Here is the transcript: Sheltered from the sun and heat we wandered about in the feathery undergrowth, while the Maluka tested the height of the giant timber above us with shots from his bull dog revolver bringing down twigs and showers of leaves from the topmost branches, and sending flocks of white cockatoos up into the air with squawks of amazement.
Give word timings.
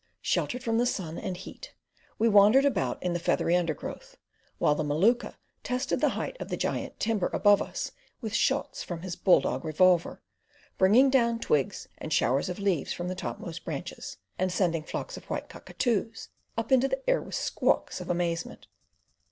Sheltered 0.23 0.63
from 0.63 0.79
the 0.79 0.87
sun 0.87 1.19
and 1.19 1.37
heat 1.37 1.75
we 2.17 2.27
wandered 2.27 2.65
about 2.65 3.03
in 3.03 3.13
the 3.13 3.19
feathery 3.19 3.55
undergrowth, 3.55 4.17
while 4.57 4.73
the 4.73 4.83
Maluka 4.83 5.35
tested 5.61 6.01
the 6.01 6.09
height 6.17 6.35
of 6.39 6.47
the 6.49 6.57
giant 6.57 6.99
timber 6.99 7.29
above 7.31 7.61
us 7.61 7.91
with 8.19 8.33
shots 8.33 8.81
from 8.81 9.03
his 9.03 9.15
bull 9.15 9.41
dog 9.41 9.63
revolver 9.63 10.23
bringing 10.79 11.11
down 11.11 11.37
twigs 11.37 11.87
and 11.99 12.11
showers 12.11 12.49
of 12.49 12.57
leaves 12.57 12.91
from 12.91 13.09
the 13.09 13.13
topmost 13.13 13.63
branches, 13.63 14.17
and 14.39 14.51
sending 14.51 14.81
flocks 14.81 15.17
of 15.17 15.25
white 15.29 15.49
cockatoos 15.49 16.29
up 16.57 16.71
into 16.71 16.87
the 16.87 17.07
air 17.07 17.21
with 17.21 17.35
squawks 17.35 18.01
of 18.01 18.09
amazement. 18.09 18.65